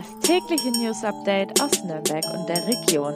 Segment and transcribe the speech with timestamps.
[0.00, 3.12] Das tägliche News Update aus Nürnberg und der Region.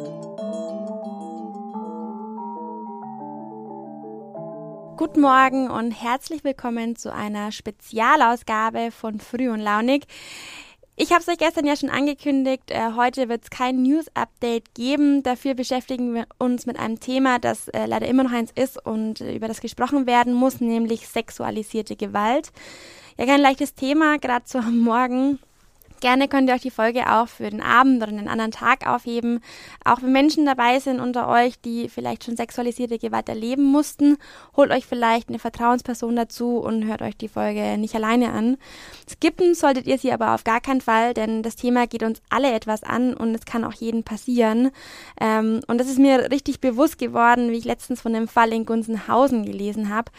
[4.99, 10.05] Guten Morgen und herzlich willkommen zu einer Spezialausgabe von Früh und Launig.
[10.97, 15.23] Ich habe es euch gestern ja schon angekündigt, äh, heute wird es kein News-Update geben.
[15.23, 19.23] Dafür beschäftigen wir uns mit einem Thema, das äh, leider immer noch eins ist und
[19.23, 22.53] äh, über das gesprochen werden muss, nämlich sexualisierte Gewalt.
[23.17, 25.39] Ja, kein leichtes Thema, gerade so am Morgen.
[26.05, 29.41] Gerne könnt ihr euch die Folge auch für den Abend oder einen anderen Tag aufheben.
[29.87, 34.19] Auch wenn Menschen dabei sind unter euch, die vielleicht schon sexualisierte Gewalt erleben mussten,
[34.55, 38.59] holt euch vielleicht eine Vertrauensperson dazu und hört euch die Folge nicht alleine an.
[39.09, 42.53] Skippen solltet ihr sie aber auf gar keinen Fall, denn das Thema geht uns alle
[42.53, 44.73] etwas an und es kann auch jeden passieren.
[45.19, 48.67] Ähm, und das ist mir richtig bewusst geworden, wie ich letztens von dem Fall in
[48.67, 50.13] Gunzenhausen gelesen habe.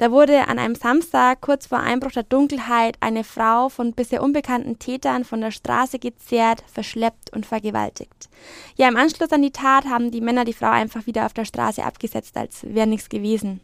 [0.00, 4.78] Da wurde an einem Samstag kurz vor Einbruch der Dunkelheit eine Frau von bisher unbekannten
[4.78, 8.30] Tätern von der Straße gezerrt, verschleppt und vergewaltigt.
[8.76, 11.44] Ja, im Anschluss an die Tat haben die Männer die Frau einfach wieder auf der
[11.44, 13.60] Straße abgesetzt, als wäre nichts gewesen.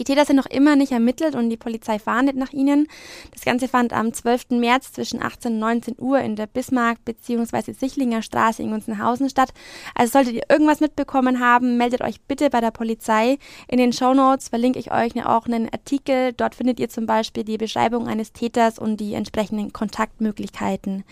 [0.00, 2.88] Die Täter sind noch immer nicht ermittelt und die Polizei fahndet nach ihnen.
[3.34, 4.52] Das Ganze fand am 12.
[4.52, 7.74] März zwischen 18 und 19 Uhr in der Bismarck- bzw.
[7.74, 9.50] Sichlinger Straße in Gunzenhausen statt.
[9.94, 13.36] Also solltet ihr irgendwas mitbekommen haben, meldet euch bitte bei der Polizei.
[13.68, 16.32] In den Show Notes verlinke ich euch auch einen Artikel.
[16.32, 21.04] Dort findet ihr zum Beispiel die Beschreibung eines Täters und die entsprechenden Kontaktmöglichkeiten.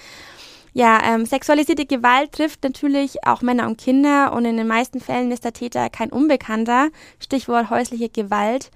[0.73, 5.31] Ja, ähm, sexualisierte Gewalt trifft natürlich auch Männer und Kinder und in den meisten Fällen
[5.31, 6.89] ist der Täter kein Unbekannter.
[7.19, 8.71] Stichwort häusliche Gewalt.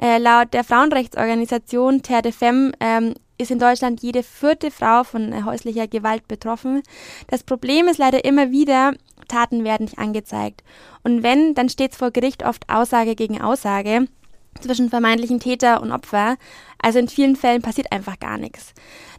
[0.00, 5.32] Äh, laut der Frauenrechtsorganisation Terre de Femme ähm, ist in Deutschland jede vierte Frau von
[5.32, 6.82] äh, häuslicher Gewalt betroffen.
[7.28, 8.92] Das Problem ist leider immer wieder,
[9.28, 10.62] Taten werden nicht angezeigt.
[11.04, 14.06] Und wenn, dann steht es vor Gericht oft Aussage gegen Aussage
[14.60, 16.36] zwischen vermeintlichen Täter und Opfer.
[16.80, 18.74] Also in vielen Fällen passiert einfach gar nichts.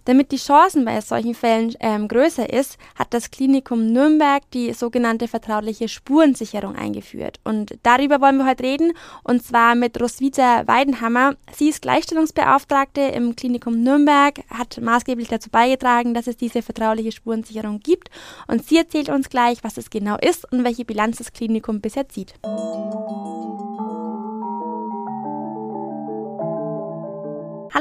[0.05, 5.27] Damit die Chancen bei solchen Fällen ähm, größer ist, hat das Klinikum Nürnberg die sogenannte
[5.27, 7.39] vertrauliche Spurensicherung eingeführt.
[7.43, 8.93] Und darüber wollen wir heute reden,
[9.23, 11.35] und zwar mit Roswitha Weidenhammer.
[11.53, 17.79] Sie ist Gleichstellungsbeauftragte im Klinikum Nürnberg, hat maßgeblich dazu beigetragen, dass es diese vertrauliche Spurensicherung
[17.79, 18.09] gibt.
[18.47, 22.09] Und sie erzählt uns gleich, was es genau ist und welche Bilanz das Klinikum bisher
[22.09, 22.33] zieht.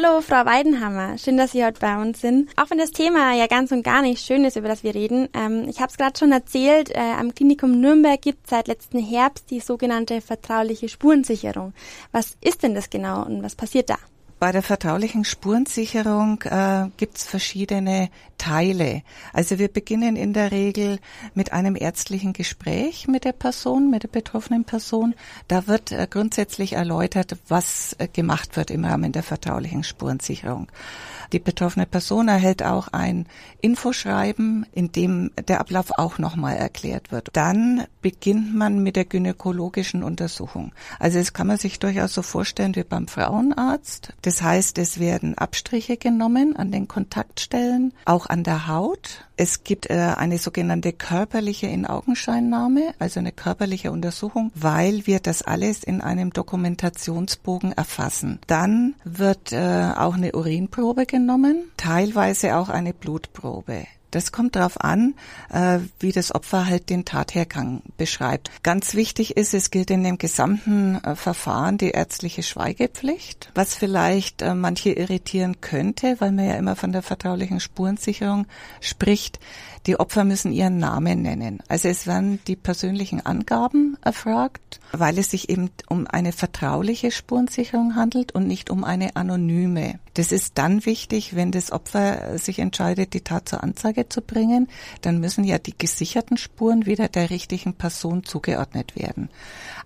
[0.00, 1.18] Hallo, Frau Weidenhammer.
[1.18, 2.48] Schön, dass Sie heute bei uns sind.
[2.56, 5.28] Auch wenn das Thema ja ganz und gar nicht schön ist, über das wir reden.
[5.34, 9.00] Ähm, ich habe es gerade schon erzählt, äh, am Klinikum Nürnberg gibt es seit letzten
[9.00, 11.72] Herbst die sogenannte vertrauliche Spurensicherung.
[12.12, 13.96] Was ist denn das genau und was passiert da?
[14.38, 19.02] Bei der vertraulichen Spurensicherung äh, gibt es verschiedene Teile.
[19.32, 21.00] Also wir beginnen in der Regel
[21.34, 25.14] mit einem ärztlichen Gespräch mit der Person, mit der betroffenen Person.
[25.48, 30.68] Da wird äh, grundsätzlich erläutert, was äh, gemacht wird im Rahmen der vertraulichen Spurensicherung.
[31.32, 33.26] Die betroffene Person erhält auch ein
[33.60, 37.28] Infoschreiben, in dem der Ablauf auch nochmal erklärt wird.
[37.34, 40.72] Dann beginnt man mit der gynäkologischen Untersuchung.
[40.98, 44.14] Also es kann man sich durchaus so vorstellen wie beim Frauenarzt.
[44.28, 49.24] Das heißt, es werden Abstriche genommen an den Kontaktstellen, auch an der Haut.
[49.38, 55.82] Es gibt äh, eine sogenannte körperliche Inaugenscheinnahme, also eine körperliche Untersuchung, weil wir das alles
[55.82, 58.38] in einem Dokumentationsbogen erfassen.
[58.46, 63.86] Dann wird äh, auch eine Urinprobe genommen, teilweise auch eine Blutprobe.
[64.10, 65.14] Das kommt darauf an,
[65.50, 68.50] äh, wie das Opfer halt den Tathergang beschreibt.
[68.62, 74.42] Ganz wichtig ist, es gilt in dem gesamten äh, Verfahren die ärztliche Schweigepflicht, was vielleicht
[74.42, 78.46] äh, manche irritieren könnte, weil man ja immer von der vertraulichen Spurensicherung
[78.80, 79.38] spricht.
[79.88, 81.60] Die Opfer müssen ihren Namen nennen.
[81.66, 87.94] Also es werden die persönlichen Angaben erfragt, weil es sich eben um eine vertrauliche Spurensicherung
[87.94, 89.98] handelt und nicht um eine anonyme.
[90.12, 94.68] Das ist dann wichtig, wenn das Opfer sich entscheidet, die Tat zur Anzeige zu bringen,
[95.00, 99.30] dann müssen ja die gesicherten Spuren wieder der richtigen Person zugeordnet werden.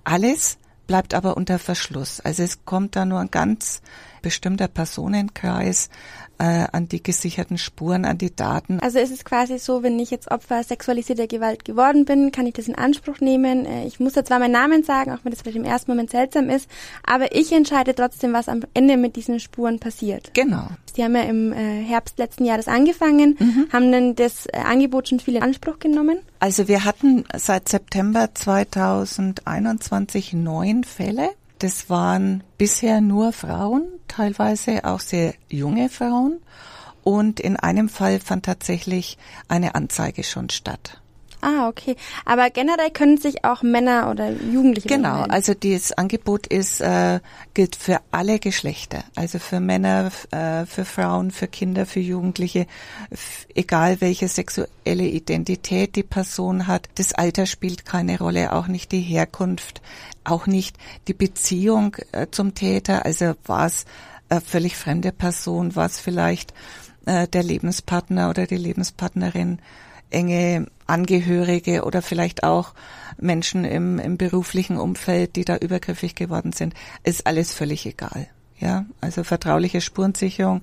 [0.02, 0.58] Alles
[0.88, 2.19] bleibt aber unter Verschluss.
[2.19, 3.82] Also es kommt da nur ein ganz
[4.22, 5.90] bestimmter Personenkreis
[6.38, 8.80] äh, an die gesicherten Spuren, an die Daten.
[8.80, 12.54] Also ist es quasi so, wenn ich jetzt Opfer sexualisierter Gewalt geworden bin, kann ich
[12.54, 13.64] das in Anspruch nehmen.
[13.64, 16.10] Äh, ich muss da zwar meinen Namen sagen, auch wenn das vielleicht im ersten Moment
[16.10, 16.69] seltsam ist,
[17.04, 20.32] aber ich entscheide trotzdem, was am Ende mit diesen Spuren passiert.
[20.34, 20.69] Genau.
[20.94, 23.36] Sie haben ja im äh, Herbst letzten Jahres angefangen.
[23.38, 23.69] Mhm.
[23.72, 26.19] Haben denn das äh, Angebot schon viele in Anspruch genommen?
[26.40, 31.30] Also wir hatten seit September 2021 neun Fälle
[31.62, 36.40] das waren bisher nur Frauen, teilweise auch sehr junge Frauen.
[37.04, 39.18] Und in einem Fall fand tatsächlich
[39.48, 41.01] eine Anzeige schon statt.
[41.44, 41.96] Ah, okay.
[42.24, 45.32] Aber generell können sich auch Männer oder Jugendliche Genau, melden.
[45.32, 47.18] also dieses Angebot ist äh,
[47.52, 52.66] gilt für alle Geschlechter, also für Männer, äh, für Frauen, für Kinder, für Jugendliche,
[53.56, 56.88] egal welche sexuelle Identität die Person hat.
[56.94, 59.82] Das Alter spielt keine Rolle, auch nicht die Herkunft,
[60.22, 60.76] auch nicht
[61.08, 63.04] die Beziehung äh, zum Täter.
[63.04, 63.84] Also war es
[64.28, 66.54] äh, völlig fremde Person, war es vielleicht
[67.06, 69.58] äh, der Lebenspartner oder die Lebenspartnerin
[70.12, 72.74] enge Angehörige oder vielleicht auch
[73.18, 78.28] Menschen im, im beruflichen Umfeld, die da übergriffig geworden sind, ist alles völlig egal.
[78.58, 80.62] Ja, also vertrauliche Spurensicherung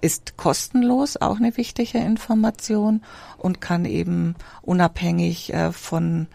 [0.00, 3.02] ist kostenlos, auch eine wichtige Information
[3.38, 6.28] und kann eben unabhängig äh, von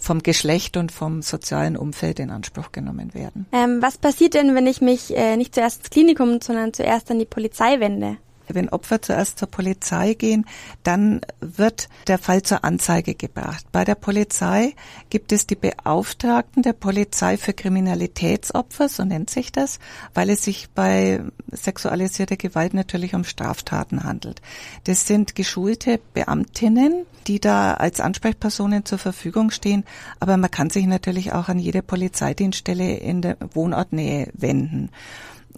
[0.00, 3.46] vom Geschlecht und vom sozialen Umfeld in Anspruch genommen werden.
[3.50, 7.18] Ähm, was passiert denn, wenn ich mich äh, nicht zuerst ins Klinikum, sondern zuerst an
[7.18, 8.16] die Polizei wende?
[8.48, 10.46] Wenn Opfer zuerst zur Polizei gehen,
[10.82, 13.66] dann wird der Fall zur Anzeige gebracht.
[13.72, 14.74] Bei der Polizei
[15.10, 19.78] gibt es die Beauftragten der Polizei für Kriminalitätsopfer, so nennt sich das,
[20.14, 24.40] weil es sich bei sexualisierter Gewalt natürlich um Straftaten handelt.
[24.84, 29.84] Das sind geschulte Beamtinnen, die da als Ansprechpersonen zur Verfügung stehen,
[30.20, 34.90] aber man kann sich natürlich auch an jede Polizeidienststelle in der Wohnortnähe wenden.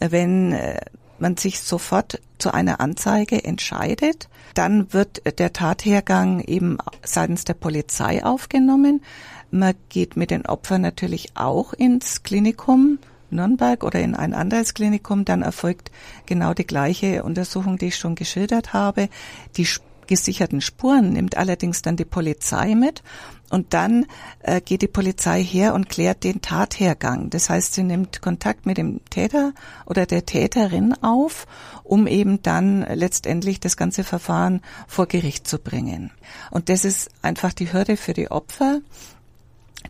[0.01, 0.81] Wenn äh,
[1.21, 8.25] man sich sofort zu einer Anzeige entscheidet, dann wird der Tathergang eben seitens der Polizei
[8.25, 9.03] aufgenommen.
[9.51, 12.99] Man geht mit den Opfern natürlich auch ins Klinikum
[13.31, 15.25] Nürnberg oder in ein anderes Klinikum.
[15.25, 15.91] Dann erfolgt
[16.27, 19.09] genau die gleiche Untersuchung, die ich schon geschildert habe.
[19.57, 19.67] Die
[20.11, 23.03] gesicherten Spuren nimmt allerdings dann die Polizei mit
[23.49, 24.07] und dann
[24.41, 27.31] äh, geht die Polizei her und klärt den Tathergang.
[27.31, 29.53] Das heißt, sie nimmt Kontakt mit dem Täter
[29.87, 31.47] oder der Täterin auf,
[31.85, 36.11] um eben dann letztendlich das ganze Verfahren vor Gericht zu bringen.
[36.51, 38.81] Und das ist einfach die Hürde für die Opfer,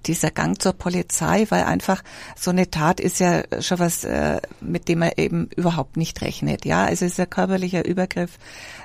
[0.07, 2.03] dieser Gang zur Polizei, weil einfach
[2.37, 6.65] so eine Tat ist ja schon was, äh, mit dem man eben überhaupt nicht rechnet.
[6.65, 8.39] Ja, also es ist ein körperlicher Übergriff.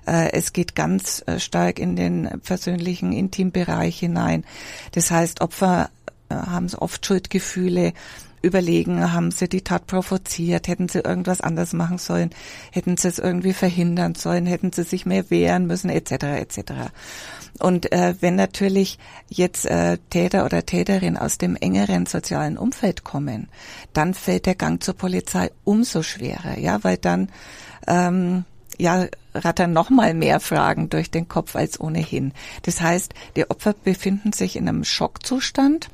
[0.06, 4.44] Äh, es geht ganz äh, stark in den persönlichen Intimbereich hinein.
[4.92, 5.90] Das heißt, Opfer
[6.30, 7.94] haben oft Schuldgefühle
[8.45, 12.30] überlegen, haben sie die Tat provoziert, hätten sie irgendwas anders machen sollen,
[12.71, 16.12] hätten sie es irgendwie verhindern sollen, hätten sie sich mehr wehren müssen, etc.
[16.12, 16.59] etc.
[17.59, 19.00] Und äh, wenn natürlich
[19.30, 23.50] jetzt äh, Täter oder Täterin aus dem engeren sozialen Umfeld kommen,
[23.94, 27.30] dann fällt der Gang zur Polizei umso schwerer, ja, weil dann
[27.88, 28.45] ähm,
[28.77, 32.33] ja rattern noch mal mehr Fragen durch den Kopf als ohnehin.
[32.63, 35.89] Das heißt, die Opfer befinden sich in einem Schockzustand.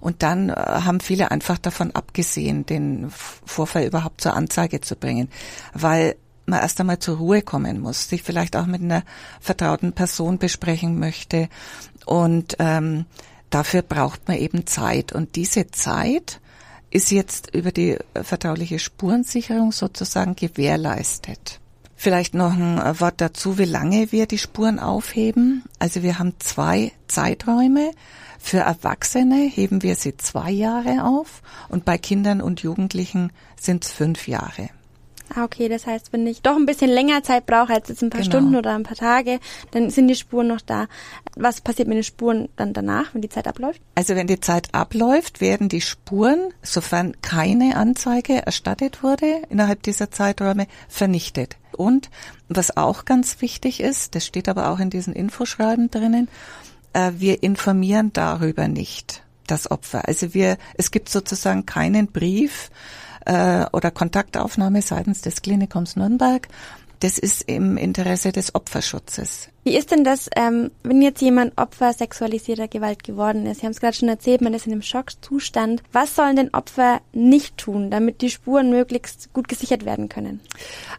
[0.00, 5.28] Und dann äh, haben viele einfach davon abgesehen, den Vorfall überhaupt zur Anzeige zu bringen,
[5.72, 6.16] weil
[6.46, 9.02] man erst einmal zur Ruhe kommen muss, sich vielleicht auch mit einer
[9.40, 11.48] vertrauten Person besprechen möchte.
[12.06, 13.06] Und ähm,
[13.50, 15.12] dafür braucht man eben Zeit.
[15.12, 16.40] Und diese Zeit
[16.90, 21.60] ist jetzt über die vertrauliche Spurensicherung sozusagen gewährleistet.
[22.04, 25.64] Vielleicht noch ein Wort dazu, wie lange wir die Spuren aufheben.
[25.78, 27.92] Also wir haben zwei Zeiträume.
[28.38, 31.40] Für Erwachsene heben wir sie zwei Jahre auf
[31.70, 34.68] und bei Kindern und Jugendlichen sind es fünf Jahre.
[35.34, 38.10] Ah, okay, das heißt, wenn ich doch ein bisschen länger Zeit brauche als jetzt ein
[38.10, 38.30] paar genau.
[38.30, 39.40] Stunden oder ein paar Tage,
[39.70, 40.86] dann sind die Spuren noch da.
[41.34, 43.80] Was passiert mit den Spuren dann danach, wenn die Zeit abläuft?
[43.94, 50.10] Also wenn die Zeit abläuft, werden die Spuren, sofern keine Anzeige erstattet wurde, innerhalb dieser
[50.10, 51.56] Zeiträume vernichtet.
[51.72, 52.10] Und
[52.48, 56.28] was auch ganz wichtig ist, das steht aber auch in diesen Infoschreiben drinnen,
[56.92, 60.06] äh, wir informieren darüber nicht das Opfer.
[60.06, 62.70] Also wir, es gibt sozusagen keinen Brief,
[63.24, 66.48] äh, oder Kontaktaufnahme seitens des Klinikums Nürnberg.
[67.00, 69.50] Das ist im Interesse des Opferschutzes.
[69.64, 73.60] Wie ist denn das, ähm, wenn jetzt jemand Opfer sexualisierter Gewalt geworden ist?
[73.60, 75.82] Sie haben es gerade schon erzählt, man ist in einem Schockzustand.
[75.92, 80.40] Was sollen denn Opfer nicht tun, damit die Spuren möglichst gut gesichert werden können?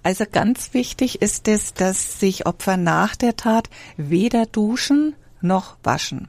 [0.03, 5.15] Also ganz wichtig ist es, dass sich Opfer nach der Tat weder duschen
[5.45, 6.27] noch waschen.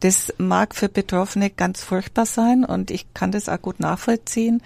[0.00, 4.62] Das mag für Betroffene ganz furchtbar sein und ich kann das auch gut nachvollziehen,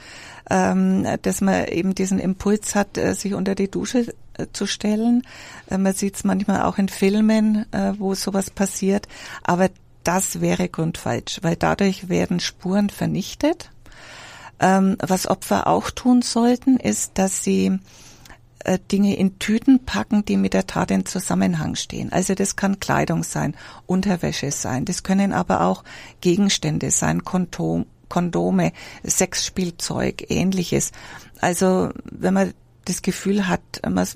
[0.51, 5.23] ähm, dass man eben diesen Impuls hat, äh, sich unter die Dusche äh, zu stellen.
[5.71, 7.67] Äh, man sieht es manchmal auch in Filmen,
[7.99, 9.09] wo sowas passiert,
[9.43, 9.69] aber
[10.05, 13.71] das wäre grundfalsch, weil dadurch werden Spuren vernichtet.
[14.61, 17.79] Ähm, was Opfer auch tun sollten, ist, dass sie
[18.65, 22.13] äh, Dinge in Tüten packen, die mit der Tat in Zusammenhang stehen.
[22.13, 23.55] Also das kann Kleidung sein,
[23.87, 25.85] Unterwäsche sein, das können aber auch
[26.21, 28.73] Gegenstände sein, Kondom, Kondome,
[29.05, 30.93] Sexspielzeug, ähnliches.
[31.41, 34.07] Also wenn man das Gefühl hat, man,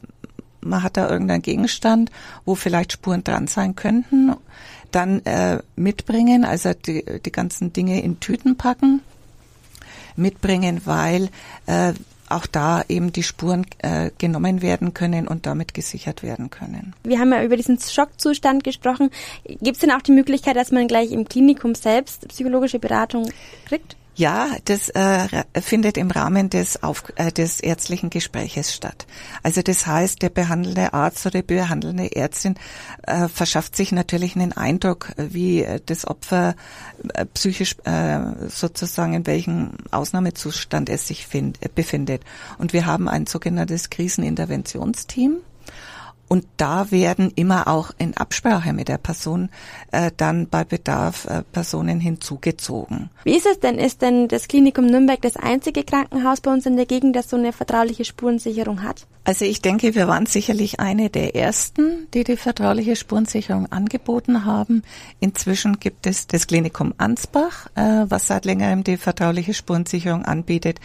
[0.60, 2.10] man hat da irgendeinen Gegenstand,
[2.44, 4.34] wo vielleicht Spuren dran sein könnten,
[4.90, 9.02] dann äh, mitbringen, also die, die ganzen Dinge in Tüten packen,
[10.16, 11.30] mitbringen, weil
[11.66, 11.94] äh,
[12.36, 16.94] auch da eben die Spuren äh, genommen werden können und damit gesichert werden können.
[17.04, 19.10] Wir haben ja über diesen Schockzustand gesprochen.
[19.44, 23.30] Gibt es denn auch die Möglichkeit, dass man gleich im Klinikum selbst psychologische Beratung
[23.66, 23.96] kriegt?
[24.14, 25.26] Ja, das äh,
[25.62, 29.06] findet im Rahmen des, Auf, äh, des ärztlichen Gespräches statt.
[29.42, 32.56] Also das heißt, der behandelnde Arzt oder die behandelnde Ärztin
[33.06, 36.56] äh, verschafft sich natürlich einen Eindruck, wie äh, das Opfer
[37.14, 42.22] äh, psychisch äh, sozusagen in welchem Ausnahmezustand es sich find, befindet.
[42.58, 45.38] Und wir haben ein sogenanntes Kriseninterventionsteam
[46.32, 49.50] und da werden immer auch in Absprache mit der Person
[49.90, 53.10] äh, dann bei Bedarf äh, Personen hinzugezogen.
[53.24, 53.76] Wie ist es denn?
[53.76, 57.36] Ist denn das Klinikum Nürnberg das einzige Krankenhaus bei uns in der Gegend, das so
[57.36, 59.06] eine vertrauliche Spurensicherung hat?
[59.24, 64.84] Also ich denke, wir waren sicherlich eine der ersten, die die vertrauliche Spurensicherung angeboten haben.
[65.20, 70.80] Inzwischen gibt es das Klinikum Ansbach, äh, was seit längerem die vertrauliche Spurensicherung anbietet.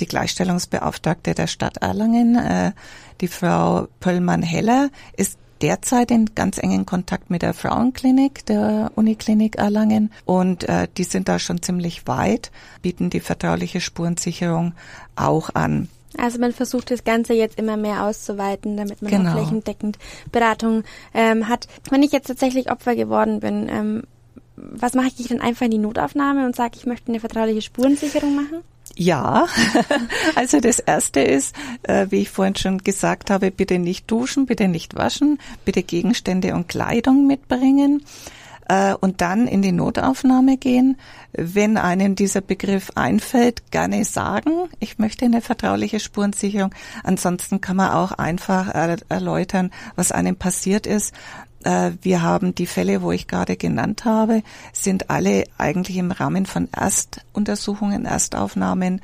[0.00, 2.72] Die Gleichstellungsbeauftragte der Stadt Erlangen, äh,
[3.20, 10.12] die Frau Pöllmann-Heller ist derzeit in ganz engen Kontakt mit der Frauenklinik, der Uniklinik Erlangen.
[10.24, 12.50] Und äh, die sind da schon ziemlich weit,
[12.82, 14.74] bieten die vertrauliche Spurensicherung
[15.16, 15.88] auch an.
[16.16, 19.30] Also man versucht das Ganze jetzt immer mehr auszuweiten, damit man genau.
[19.30, 19.98] auch flächendeckend
[20.32, 21.68] Beratung ähm, hat.
[21.90, 24.02] Wenn ich jetzt tatsächlich Opfer geworden bin, ähm,
[24.72, 28.34] was mache ich denn einfach in die Notaufnahme und sage, ich möchte eine vertrauliche Spurensicherung
[28.34, 28.62] machen?
[28.96, 29.46] Ja,
[30.34, 34.68] also das erste ist, äh, wie ich vorhin schon gesagt habe, bitte nicht duschen, bitte
[34.68, 38.02] nicht waschen, bitte Gegenstände und Kleidung mitbringen
[38.68, 40.96] äh, und dann in die Notaufnahme gehen.
[41.32, 46.74] Wenn einem dieser Begriff einfällt, gerne sagen, ich möchte eine vertrauliche Spurensicherung.
[47.04, 53.02] Ansonsten kann man auch einfach erläutern, was einem passiert ist äh, wir haben die Fälle,
[53.02, 59.00] wo ich gerade genannt habe, sind alle eigentlich im Rahmen von Erstuntersuchungen, Erstaufnahmen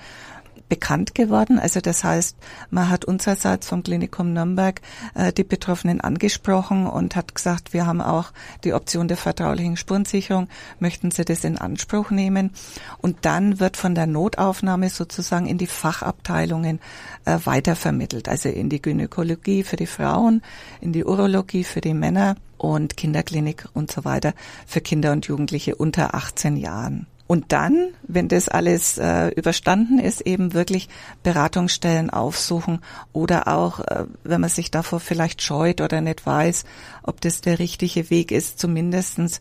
[0.68, 1.58] bekannt geworden.
[1.58, 2.36] Also das heißt,
[2.70, 4.80] man hat unsererseits vom Klinikum Nürnberg
[5.14, 8.32] äh, die Betroffenen angesprochen und hat gesagt, wir haben auch
[8.64, 10.48] die Option der vertraulichen Spurensicherung.
[10.78, 12.50] Möchten Sie das in Anspruch nehmen?
[12.98, 16.80] Und dann wird von der Notaufnahme sozusagen in die Fachabteilungen
[17.24, 18.28] äh, weitervermittelt.
[18.28, 20.42] Also in die Gynäkologie für die Frauen,
[20.80, 24.32] in die Urologie für die Männer und Kinderklinik und so weiter
[24.66, 27.06] für Kinder und Jugendliche unter 18 Jahren.
[27.26, 30.88] Und dann, wenn das alles äh, überstanden ist, eben wirklich
[31.22, 32.80] Beratungsstellen aufsuchen
[33.14, 36.64] oder auch, äh, wenn man sich davor vielleicht scheut oder nicht weiß,
[37.02, 39.40] ob das der richtige Weg ist, zumindestens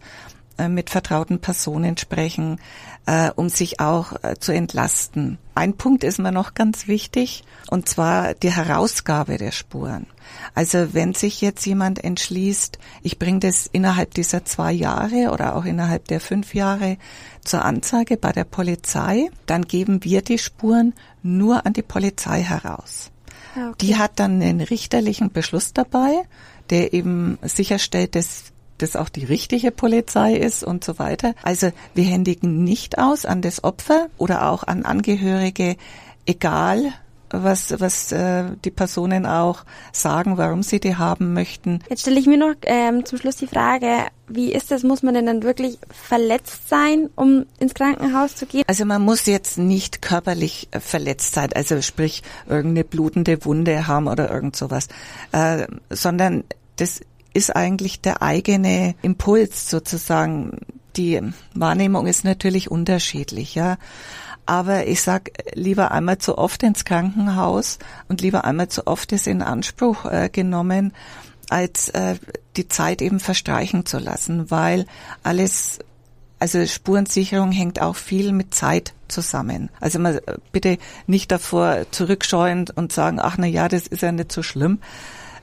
[0.67, 2.59] mit vertrauten Personen sprechen,
[3.05, 5.37] äh, um sich auch äh, zu entlasten.
[5.55, 10.07] Ein Punkt ist mir noch ganz wichtig, und zwar die Herausgabe der Spuren.
[10.55, 15.65] Also wenn sich jetzt jemand entschließt, ich bringe das innerhalb dieser zwei Jahre oder auch
[15.65, 16.97] innerhalb der fünf Jahre
[17.43, 23.11] zur Anzeige bei der Polizei, dann geben wir die Spuren nur an die Polizei heraus.
[23.55, 23.75] Ah, okay.
[23.81, 26.23] Die hat dann einen richterlichen Beschluss dabei,
[26.69, 28.52] der eben sicherstellt, dass
[28.83, 31.33] das auch die richtige Polizei ist und so weiter.
[31.43, 35.77] Also wir händigen nicht aus an das Opfer oder auch an Angehörige,
[36.25, 36.93] egal
[37.33, 41.79] was, was äh, die Personen auch sagen, warum sie die haben möchten.
[41.89, 44.83] Jetzt stelle ich mir noch ähm, zum Schluss die Frage, wie ist das?
[44.83, 48.63] Muss man denn dann wirklich verletzt sein, um ins Krankenhaus zu gehen?
[48.67, 54.07] Also man muss jetzt nicht körperlich äh, verletzt sein, also sprich irgendeine blutende Wunde haben
[54.07, 54.87] oder irgend sowas,
[55.31, 56.43] äh, sondern
[56.75, 57.01] das
[57.33, 60.59] ist eigentlich der eigene Impuls sozusagen.
[60.95, 61.19] Die
[61.55, 63.77] Wahrnehmung ist natürlich unterschiedlich, ja.
[64.45, 69.25] Aber ich sag lieber einmal zu oft ins Krankenhaus und lieber einmal zu oft ist
[69.25, 70.93] in Anspruch äh, genommen,
[71.49, 72.17] als äh,
[72.57, 74.85] die Zeit eben verstreichen zu lassen, weil
[75.23, 75.79] alles
[76.43, 79.69] also Spurensicherung hängt auch viel mit Zeit zusammen.
[79.79, 84.11] Also man äh, bitte nicht davor zurückscheuen und sagen, ach na ja, das ist ja
[84.11, 84.79] nicht so schlimm.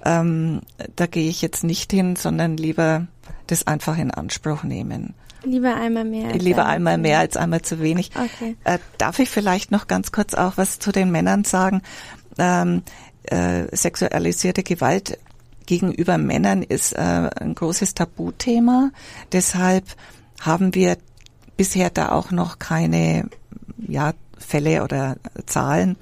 [0.05, 0.61] Ähm,
[0.97, 3.07] da gehe ich jetzt nicht hin, sondern lieber
[3.47, 5.15] das einfach in Anspruch nehmen.
[5.43, 6.35] Lieber einmal mehr.
[6.35, 8.11] Lieber einmal mehr als einmal zu wenig.
[8.15, 8.57] Okay.
[8.65, 11.83] Äh, darf ich vielleicht noch ganz kurz auch was zu den Männern sagen?
[12.39, 12.83] Ähm,
[13.25, 15.19] äh, sexualisierte Gewalt
[15.67, 18.91] gegenüber Männern ist äh, ein großes Tabuthema.
[19.33, 19.85] Deshalb
[20.41, 20.97] haben wir
[21.57, 23.29] bisher da auch noch keine
[23.79, 25.17] ja, Fälle oder
[25.47, 25.97] Zahlen.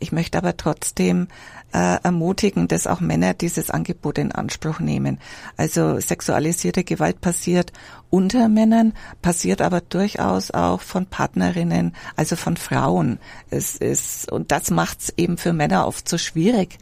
[0.00, 1.28] Ich möchte aber trotzdem
[1.72, 5.18] äh, ermutigen, dass auch Männer dieses Angebot in Anspruch nehmen.
[5.56, 7.72] Also sexualisierte Gewalt passiert
[8.10, 13.18] unter Männern, passiert aber durchaus auch von Partnerinnen, also von Frauen.
[13.50, 16.78] Es ist, und das macht es eben für Männer oft so schwierig,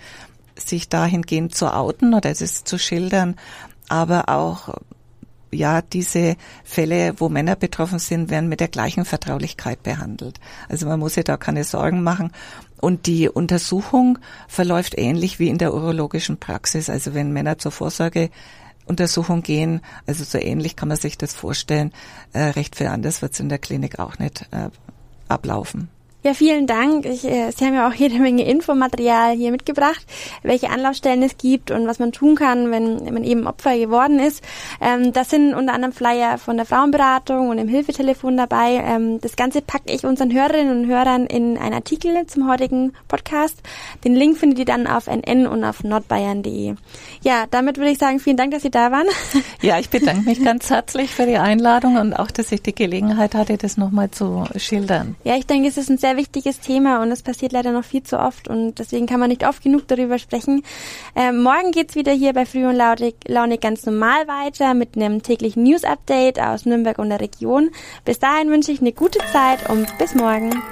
[0.57, 3.37] sich dahingehend zu outen oder es zu schildern,
[3.89, 4.75] aber auch
[5.55, 10.41] ja, diese Fälle, wo Männer betroffen sind, werden mit der gleichen Vertraulichkeit behandelt.
[10.69, 12.33] Also man muss sich da keine Sorgen machen.
[12.85, 16.91] Und die Untersuchung verläuft ähnlich wie in der urologischen Praxis.
[16.91, 18.29] Also wenn Männer zur Vorsorge
[18.85, 19.81] Untersuchung gehen.
[20.07, 21.95] Also so ähnlich kann man sich das vorstellen.
[22.35, 24.69] Äh, recht viel anders wird es in der Klinik auch nicht äh,
[25.29, 25.89] ablaufen.
[26.25, 27.05] Ja, vielen Dank.
[27.05, 30.07] Ich, äh, Sie haben ja auch jede Menge Infomaterial hier mitgebracht,
[30.43, 34.43] welche Anlaufstellen es gibt und was man tun kann, wenn man eben Opfer geworden ist.
[34.81, 38.83] Ähm, das sind unter anderem Flyer von der Frauenberatung und im Hilfetelefon dabei.
[38.83, 43.59] Ähm, das Ganze packe ich unseren Hörerinnen und Hörern in einen Artikel zum heutigen Podcast.
[44.03, 46.77] Den Link findet ihr dann auf nn und auf nordbayern.de.
[47.21, 49.09] Ja, damit würde ich sagen, vielen Dank, dass Sie da waren.
[49.61, 53.35] Ja, ich bedanke mich ganz herzlich für die Einladung und auch, dass ich die Gelegenheit
[53.35, 55.17] hatte, das nochmal zu schildern.
[55.25, 58.03] Ja, ich denke, es ist ein sehr wichtiges Thema und es passiert leider noch viel
[58.03, 60.63] zu oft und deswegen kann man nicht oft genug darüber sprechen.
[61.15, 65.23] Ähm, morgen geht's wieder hier bei Früh und Launig, Launig ganz normal weiter mit einem
[65.23, 67.71] täglichen News-Update aus Nürnberg und der Region.
[68.05, 70.63] Bis dahin wünsche ich eine gute Zeit und bis morgen.